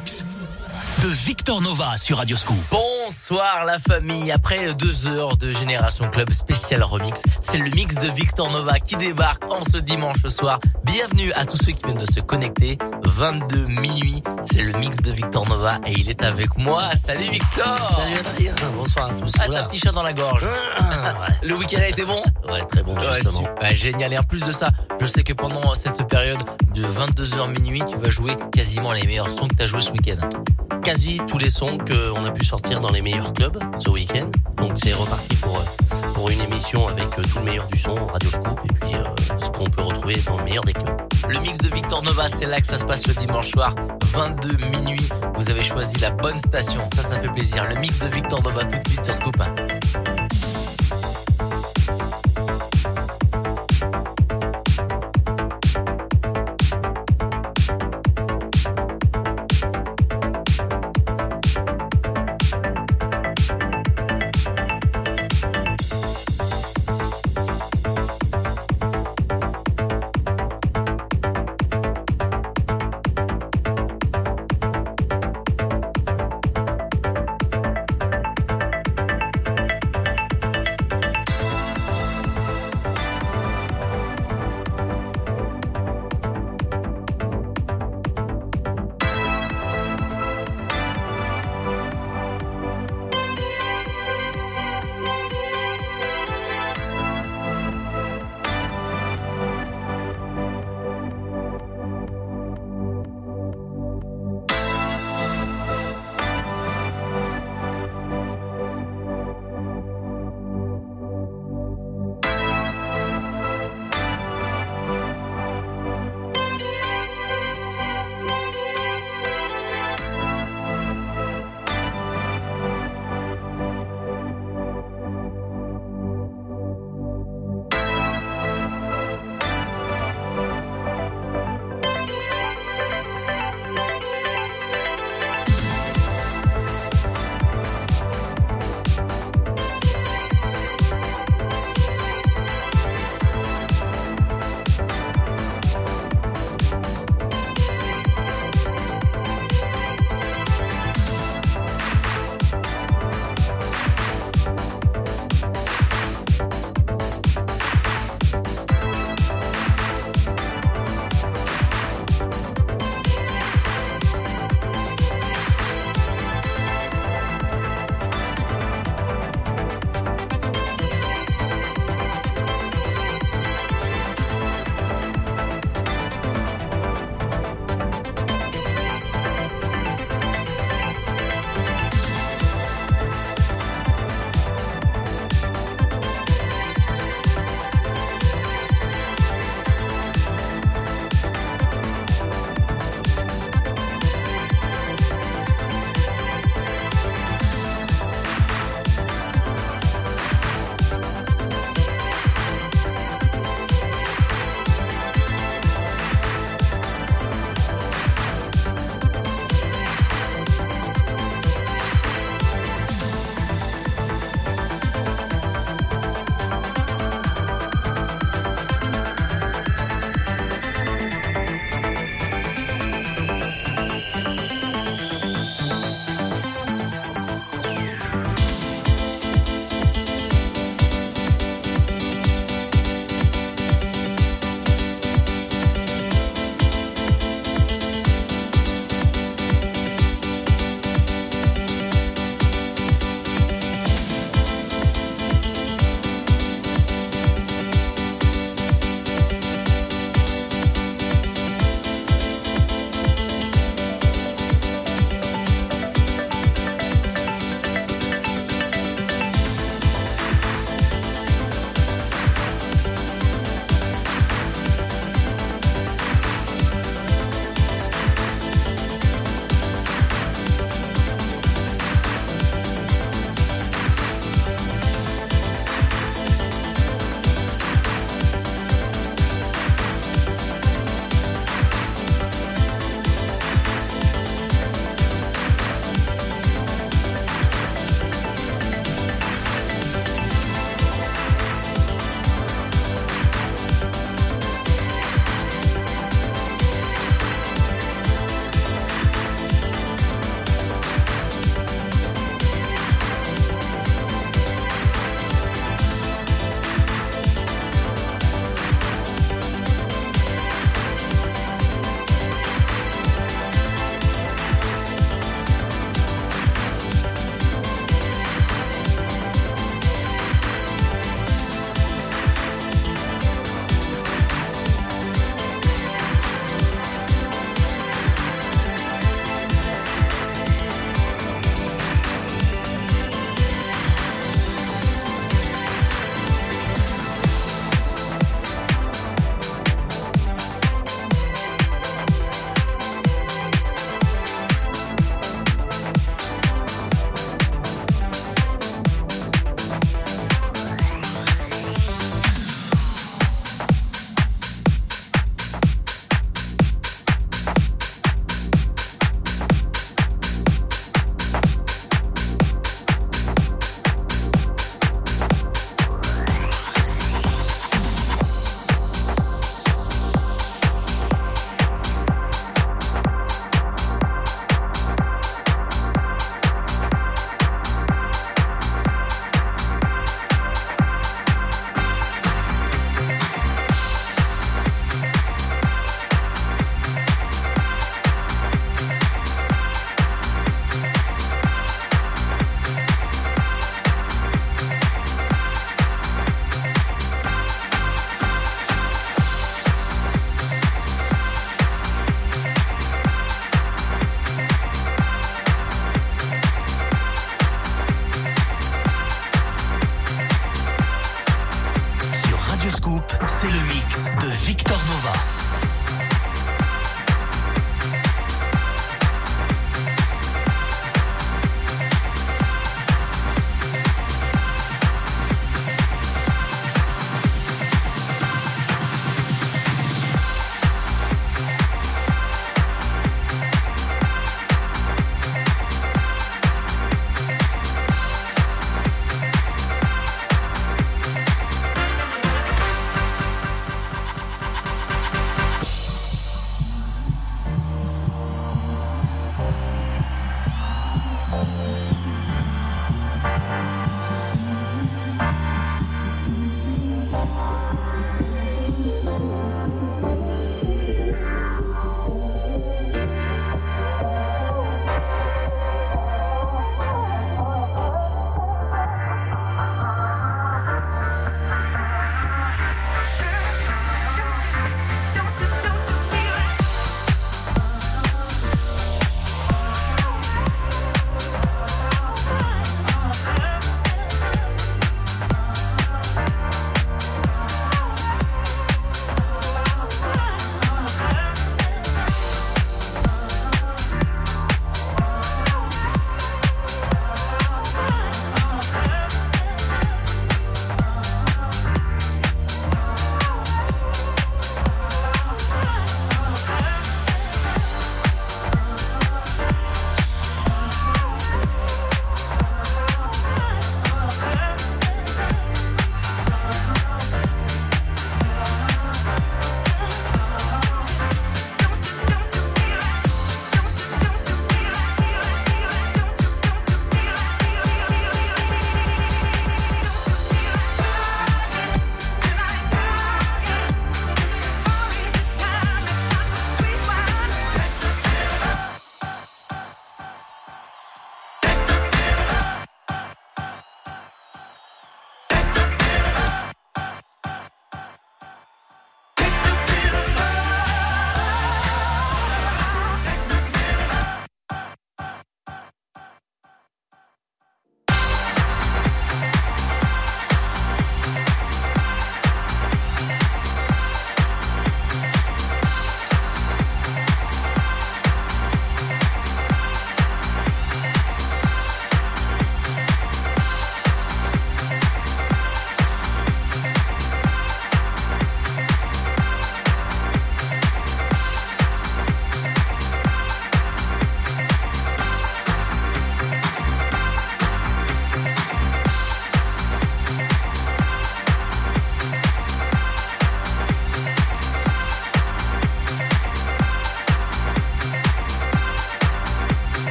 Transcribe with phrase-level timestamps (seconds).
[0.00, 0.39] remix
[1.02, 2.58] de Victor Nova sur Radio Scoop.
[2.70, 4.30] Bonsoir la famille.
[4.30, 8.96] Après deux heures de Génération Club spécial remix, c'est le mix de Victor Nova qui
[8.96, 10.58] débarque en ce dimanche soir.
[10.84, 12.76] Bienvenue à tous ceux qui viennent de se connecter.
[13.04, 16.90] 22 minuit, c'est le mix de Victor Nova et il est avec moi.
[16.94, 17.78] Salut Victor.
[17.78, 18.52] Salut Adrien.
[18.76, 19.32] Bonsoir à tous.
[19.40, 20.44] Ah, t'as un petit chat dans la gorge.
[20.78, 21.48] Ah, ouais.
[21.48, 22.22] Le week-end a été bon?
[22.46, 23.40] Ouais, très bon, Ouais, justement.
[23.40, 24.12] super, génial.
[24.12, 24.68] Et en plus de ça,
[25.00, 26.40] je sais que pendant cette période
[26.74, 29.92] de 22h minuit, tu vas jouer quasiment les meilleurs sons que tu as joué ce
[29.92, 30.28] week-end.
[30.82, 34.28] Quasi tous les sons qu'on a pu sortir dans les meilleurs clubs ce week-end.
[34.56, 37.94] Donc c'est reparti pour, euh, pour une émission avec euh, tout le meilleur du son,
[38.06, 39.04] Radio Scoop, et puis euh,
[39.42, 40.96] ce qu'on peut retrouver dans le meilleur des clubs.
[41.28, 43.74] Le mix de Victor Nova, c'est là que ça se passe le dimanche soir,
[44.06, 45.08] 22 minuit.
[45.36, 47.66] Vous avez choisi la bonne station, ça, ça fait plaisir.
[47.68, 49.36] Le mix de Victor Nova tout de suite sur Scoop.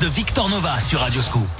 [0.00, 1.53] De Victor Nova sur Radio Scoop.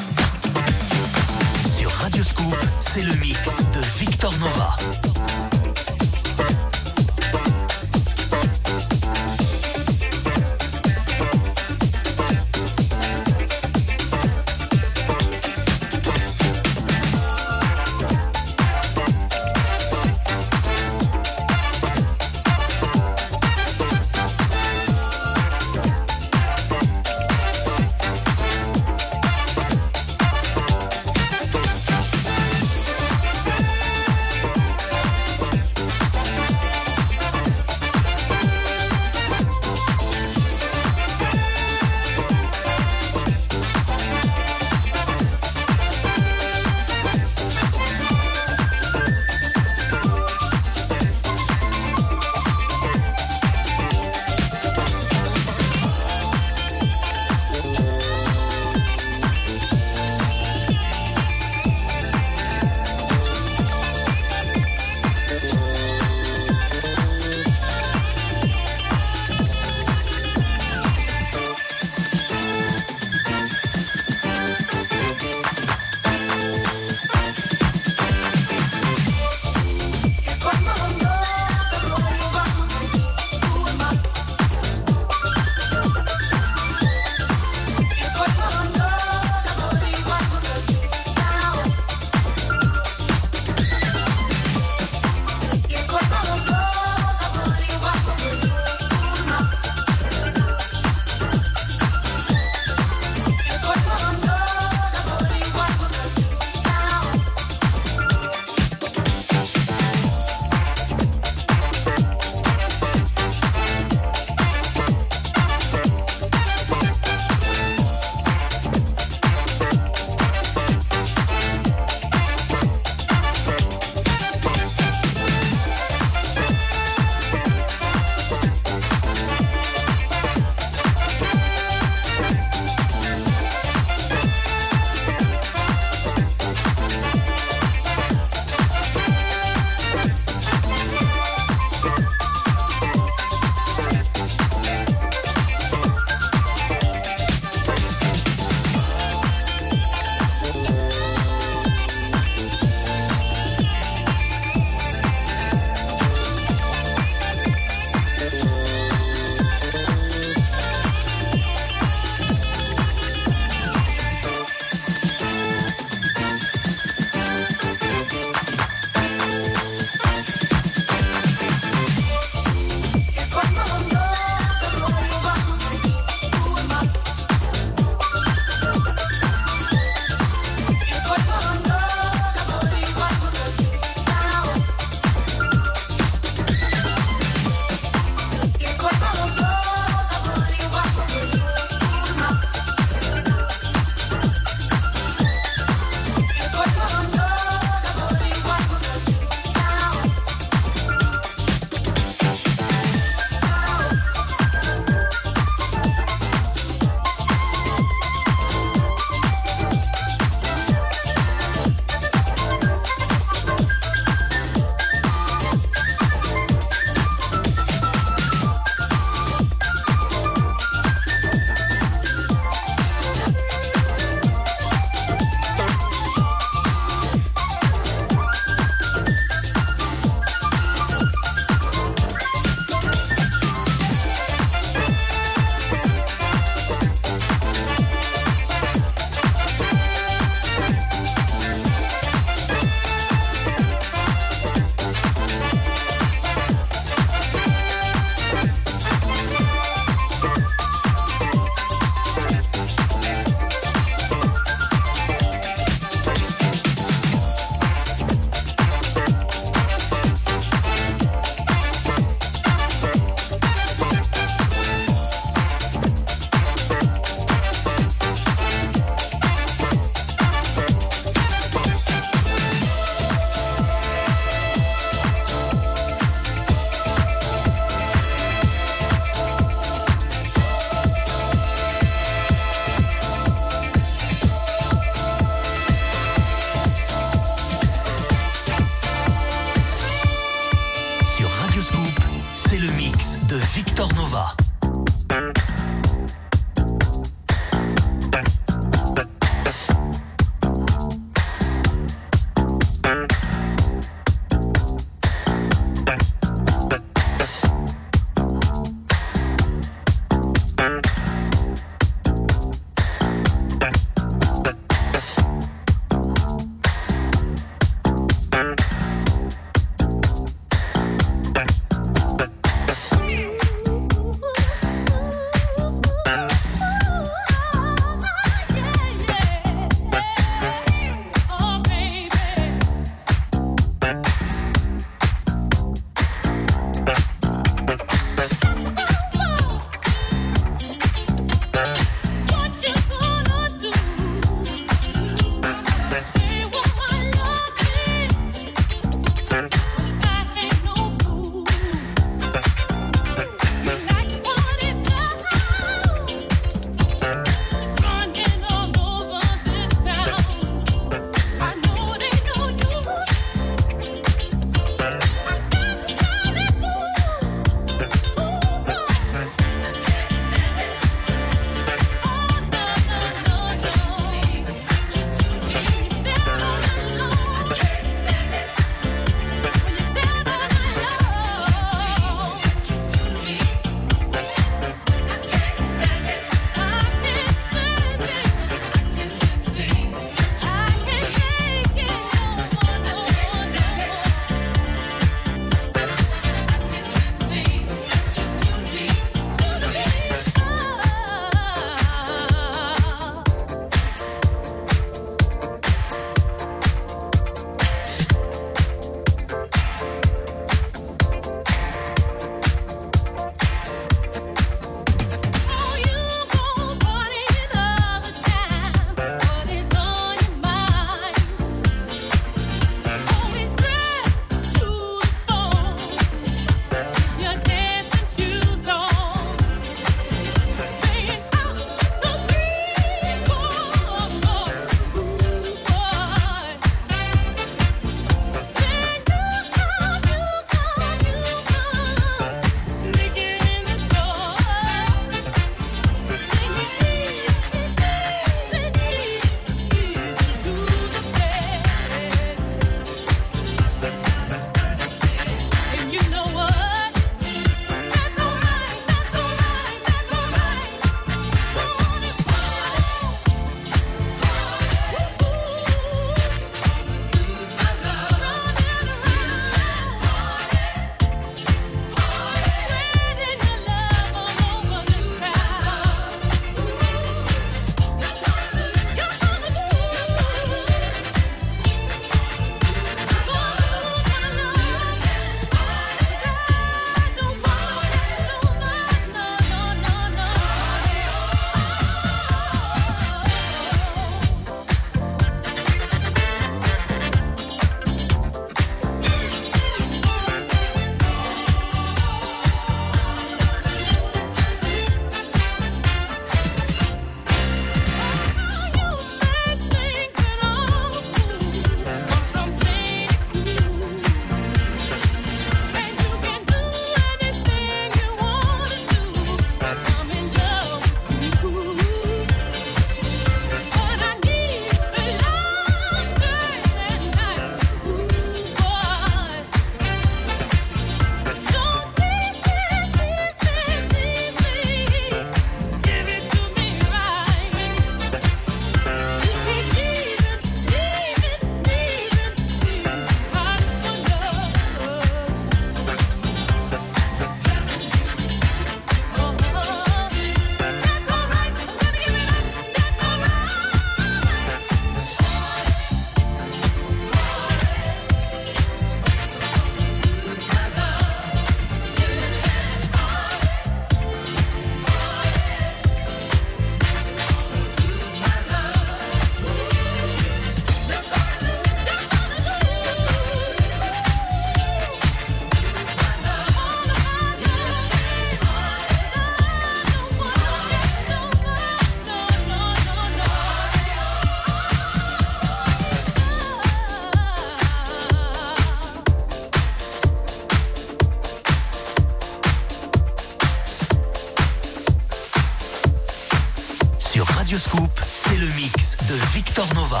[599.69, 600.00] Nova.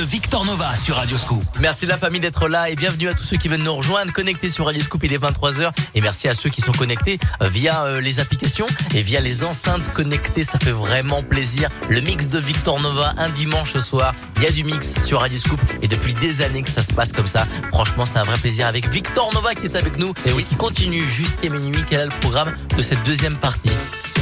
[0.00, 1.44] De Victor Nova sur Radio Scoop.
[1.60, 4.48] Merci la famille d'être là et bienvenue à tous ceux qui viennent nous rejoindre connectés
[4.48, 5.04] sur Radio Scoop.
[5.04, 9.02] Il est 23h et merci à ceux qui sont connectés via euh, les applications et
[9.02, 10.42] via les enceintes connectées.
[10.42, 11.68] Ça fait vraiment plaisir.
[11.90, 14.14] Le mix de Victor Nova un dimanche soir.
[14.36, 16.94] Il y a du mix sur Radio Scoop et depuis des années que ça se
[16.94, 17.46] passe comme ça.
[17.68, 20.54] Franchement, c'est un vrai plaisir avec Victor Nova qui est avec nous et oui, qui
[20.54, 21.84] continue jusqu'à minuit.
[21.90, 23.70] Quel est le programme de cette deuxième partie?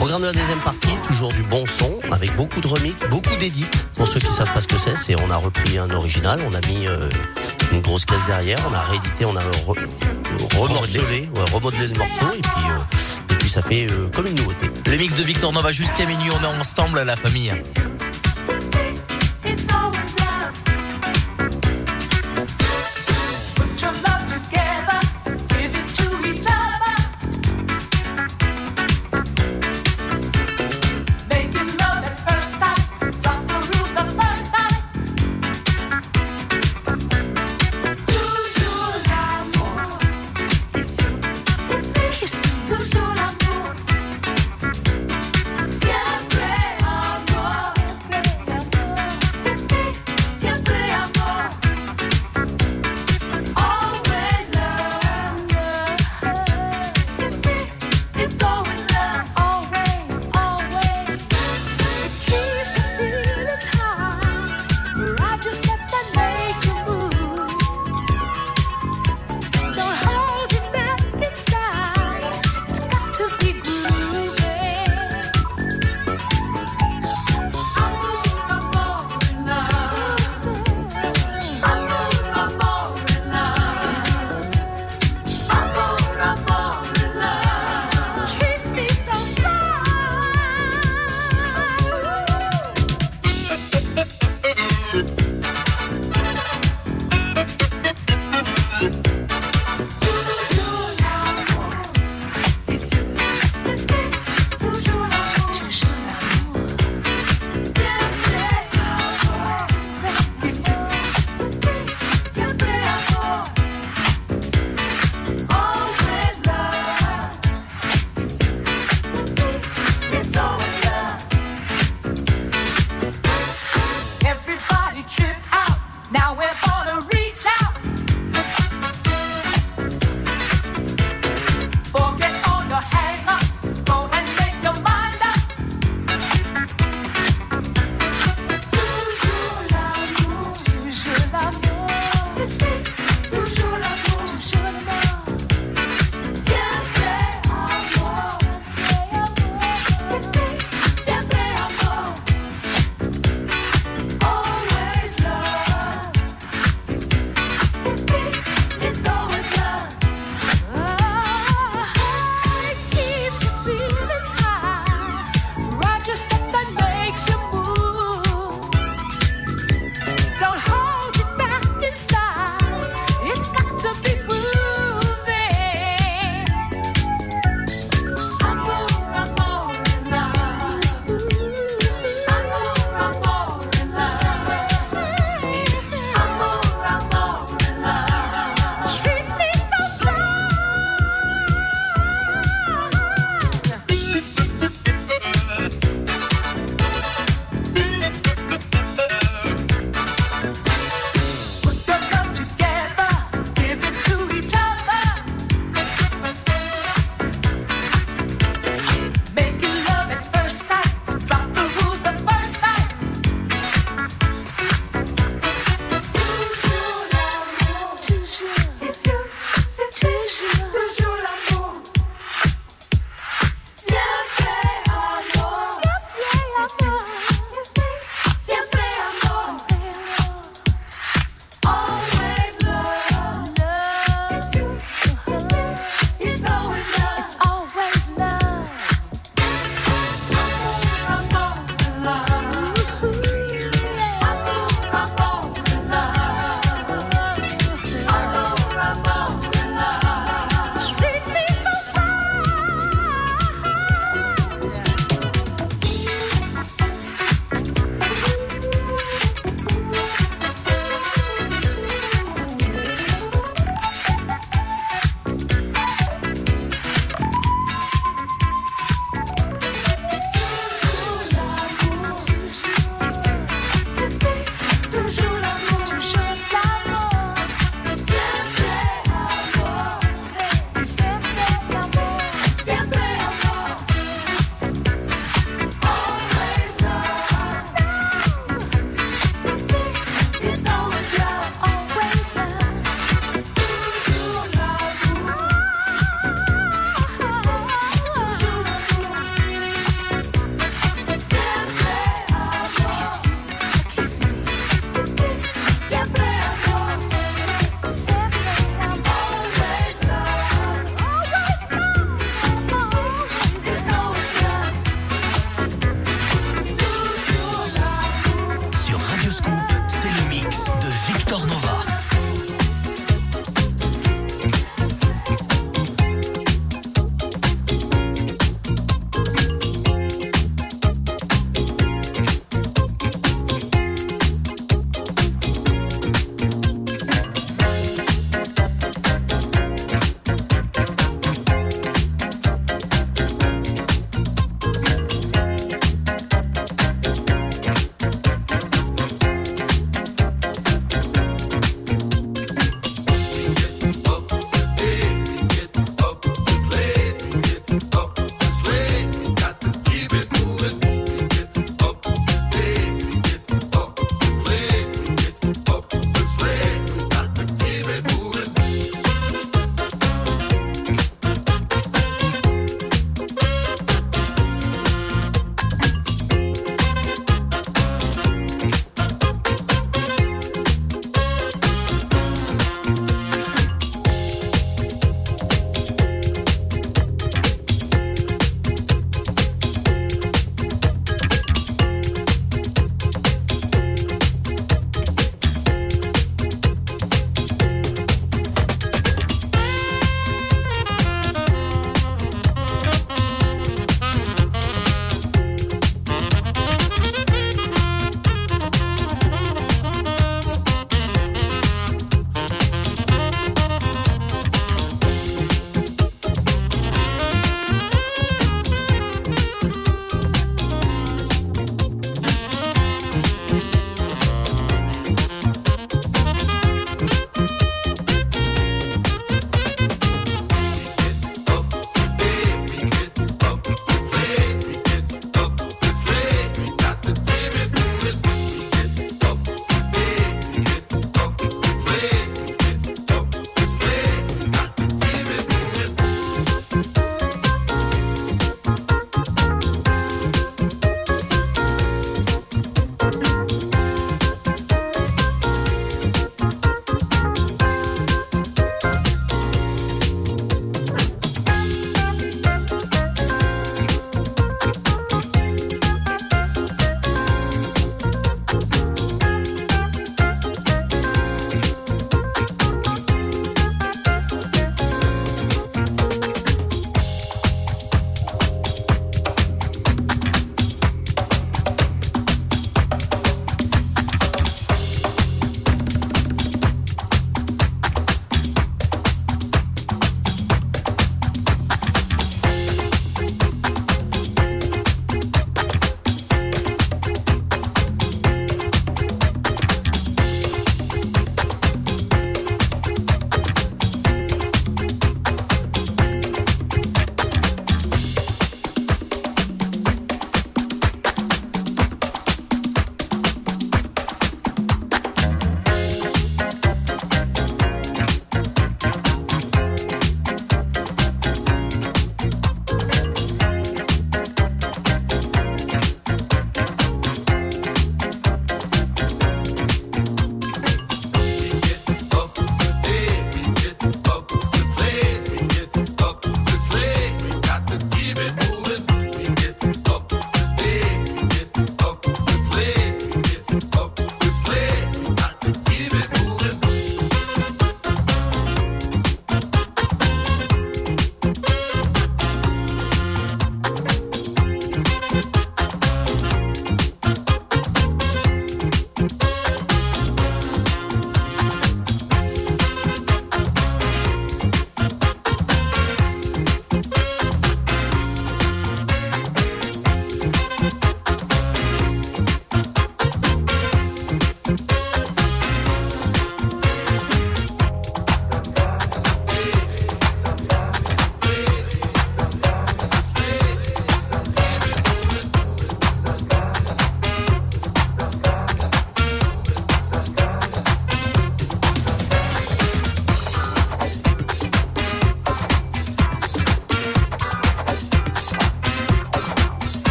[0.00, 3.66] Programme de la deuxième partie, toujours du bon son, avec beaucoup de remix, beaucoup d'édits.
[3.96, 6.54] Pour ceux qui savent pas ce que c'est, c'est on a repris un original, on
[6.54, 6.98] a mis euh,
[7.70, 9.76] une grosse caisse derrière, on a réédité, on a re,
[10.58, 14.70] remodelé, remodelé le morceau et puis euh, et puis ça fait euh, comme une nouveauté.
[14.86, 17.52] Le mix de Victor Nova jusqu'à minuit, on est ensemble la famille.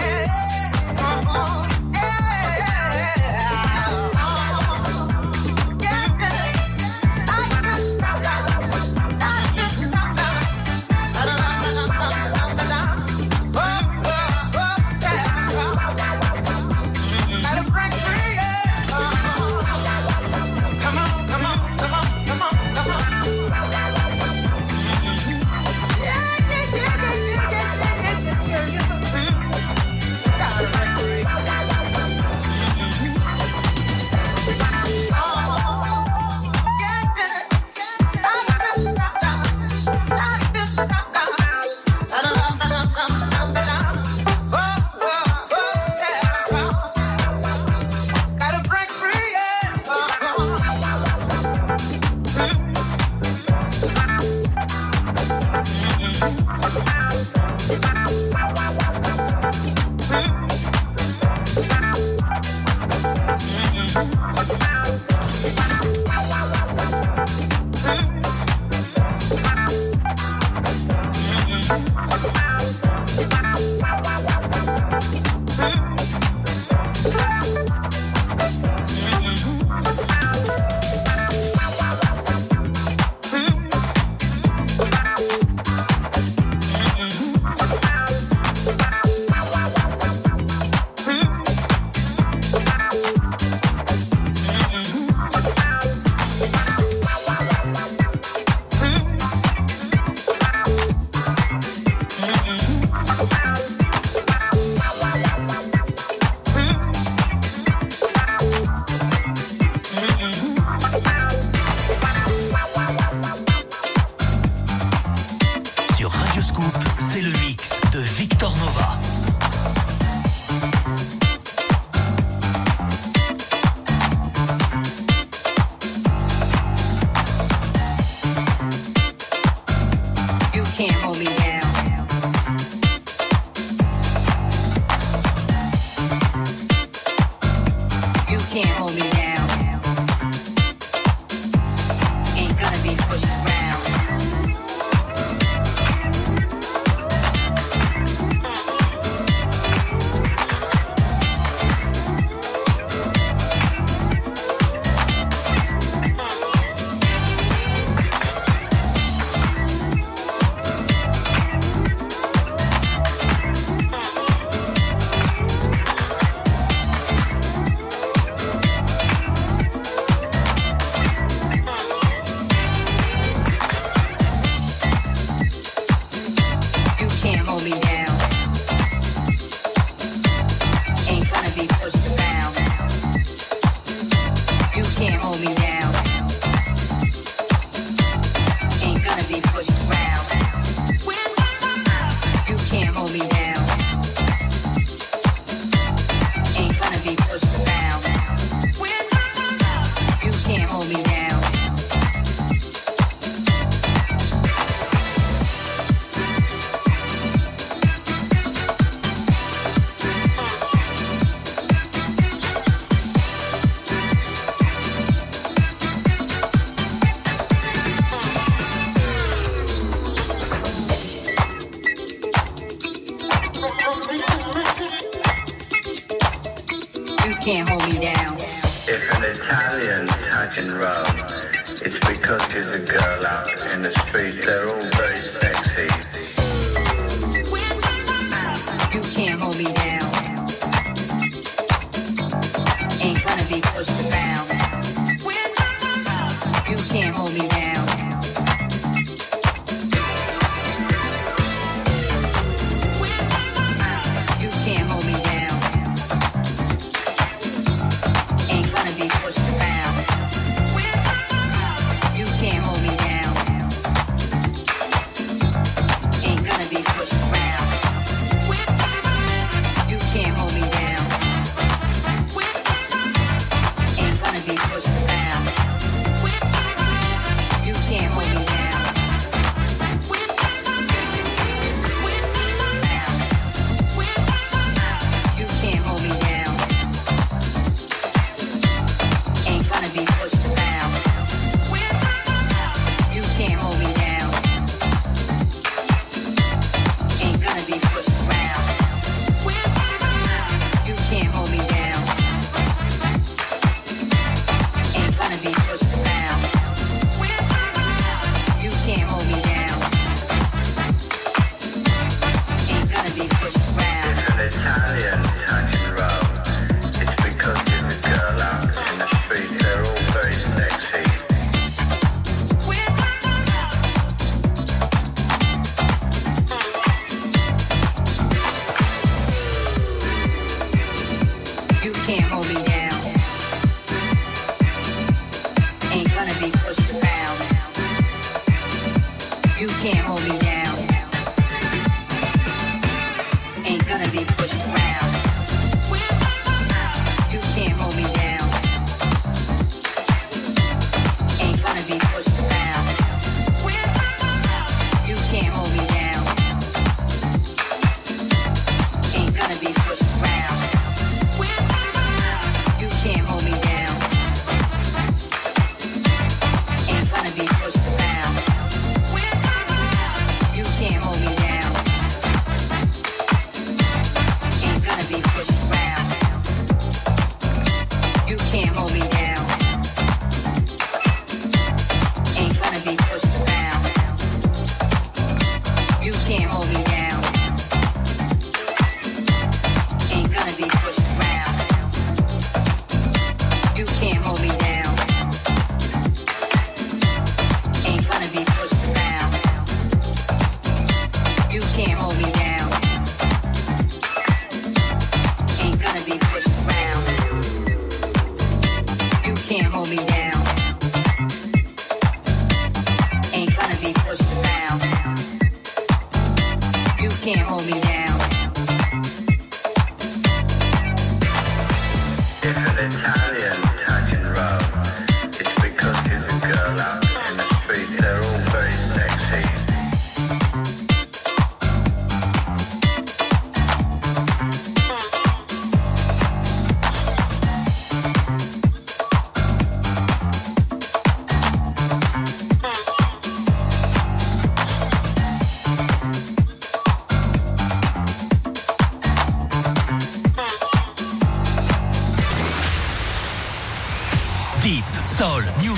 [232.56, 234.46] is a girl out in the street.
[234.46, 234.93] They're all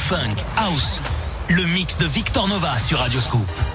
[0.05, 1.01] funk, house.
[1.49, 3.74] Le mix de Victor Nova sur Radio Scoop.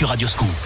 [0.00, 0.59] Sur Radio Scoop.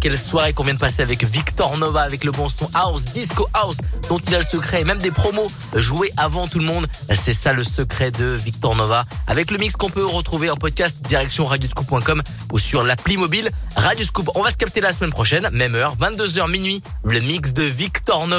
[0.00, 3.48] Quelle soirée qu'on vient de passer avec Victor Nova, avec le bon son house, disco
[3.54, 6.86] house, dont il a le secret, et même des promos joués avant tout le monde.
[7.14, 11.02] C'est ça le secret de Victor Nova, avec le mix qu'on peut retrouver en podcast
[11.02, 12.22] direction radioscoop.com
[12.52, 14.30] ou sur l'appli mobile Radioscoop.
[14.34, 18.26] On va se capter la semaine prochaine, même heure, 22h minuit, le mix de Victor
[18.26, 18.36] Nova.